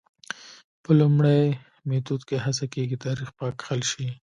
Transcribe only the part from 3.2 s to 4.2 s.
پاک کښل شي.